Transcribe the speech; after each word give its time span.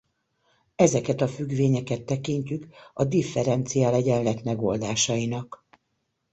Ezeket 0.75 1.21
a 1.21 1.27
függvényeket 1.27 2.01
tekintjük 2.05 2.67
a 2.93 3.03
differenciálegyenlet 3.05 4.43
megoldásainak. 4.43 5.65